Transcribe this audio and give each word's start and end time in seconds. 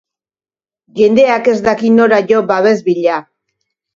Jendeak 0.99 1.49
ez 1.51 1.57
daki 1.67 1.93
nora 1.99 2.21
jo 2.31 2.41
babes 2.53 2.83
bila. 2.89 3.21